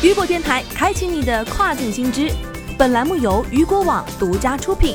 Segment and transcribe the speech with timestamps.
[0.00, 2.30] 雨果电台开启你的跨境新知，
[2.78, 4.94] 本栏目由雨果网独家出品。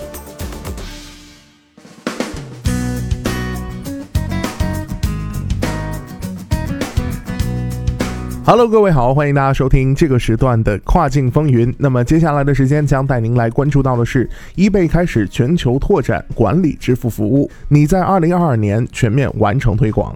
[8.46, 11.74] Hello，各位好，欢迎大家收听这个时段的跨境风云。
[11.78, 20.16] 那么接下来的时间将带您来关注到的是，eBay 开始全球拓展管理支付服务，你在2022年全面完成推广。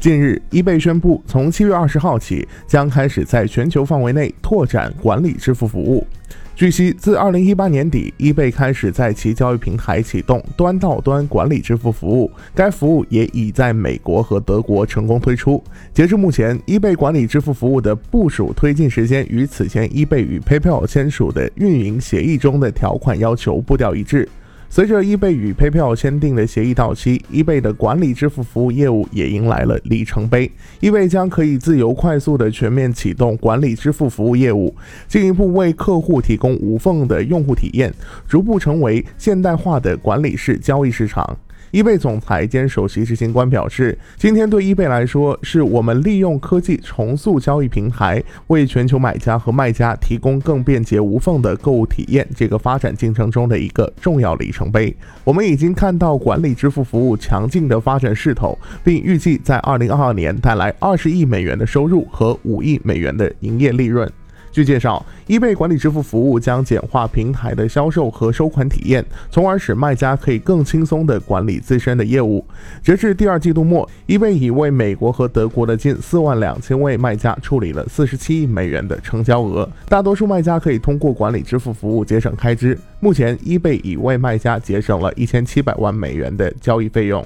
[0.00, 6.06] 近日，eBay 宣布，从七月二十号起，将开始在全球范围内拓展管理支付服务。
[6.54, 15.62] 据悉，自二零一八年底，eBay 开始在其交易平台启动端到端管理支付服务，该服务也已在美国和德国成功推出。
[15.92, 24.28] 截至目前，eBay 管理支付服务的部署推进时间与此前 eBay 与 PayPal 签署的运营协议中的条款要求步调一致。
[24.70, 30.48] 随着 eBay 与 PayPal 签订的协议到期，eBay 的管理支付服务业务也迎来了里程碑。
[30.82, 34.74] eBay 将可以自由快速的全面启动管理支付服务业务，
[35.08, 37.92] 进一步为客户提供无缝的用户体验，
[38.28, 41.38] 逐步成为现代化的管理式交易市场。
[41.70, 54.96] 易贝总裁兼首席执行官表示：“今天对易贝来说，是我们利用科技重塑交易平台，为全球买家和卖家提供更便捷无缝的购物体验这个发展进程中的一个重要里程碑。
[55.24, 64.10] 我们已经看到管理支付服务强劲的发展势头，并预计在2022年带来20亿美元的收入和5亿美元的营业利润。”
[64.58, 72.44] 据介绍，eBay 管理支付服务将简化平台的销售和收款体验，从而使卖家可以更轻松地管理自身的业务。
[72.82, 79.70] 截至第二季度末，eBay 已为美国和德国的近四万两千位卖家处理了四十七亿美元的成交额。
[79.88, 82.76] 大多数卖家可以通过管理支付服务节省开支。
[82.98, 87.24] 目前，eBay 已为卖家节省了一千七百万美元的交易费用。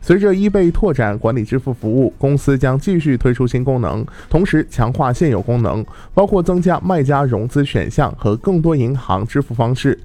[0.00, 9.98] 随着 eBay 拓展管理支付服务，公司将继续推出新功能，同时强化现有功能，包括增加卖家融资选项和更多银行支付方式。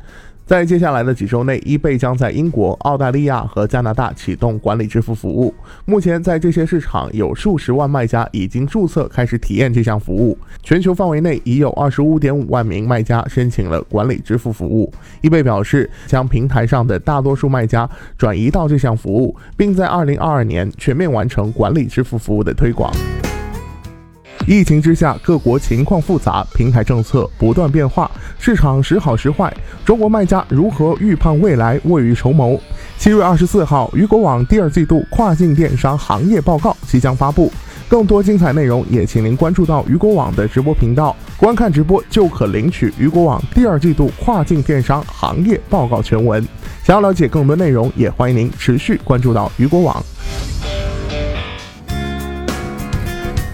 [0.45, 5.53] 在接下来的几周内，eBay 将在英国、澳大利亚和加拿大启动管理支付服务。
[5.85, 10.37] 目前，在这些市场有数十万卖家已经注册开始体验这项服务。
[10.61, 14.91] 全球范围内已有二十五点五万名卖家申请了管理支付服务。
[15.21, 22.93] eBay 表示，将平台上的大多数卖家转移到这项服务，并在二零二二年全面完成管理支付服务的推广。
[24.45, 29.51] 疫情之下，各国情况复杂，平台政策不断变化，市场时好时坏。
[29.85, 32.59] 中国卖家如何预判未来，未雨绸缪？
[32.97, 37.51] 七月二十四号，雨果网第二季度跨境电商行业报告即将发布，
[37.87, 46.45] 更多精彩内容也请您关注到雨果网的直播频道，观看直播就可领取雨果网第二季度跨境电商行业报告全文。
[46.83, 50.03] 想要了解更多内容，也欢迎您持续关注到雨果网。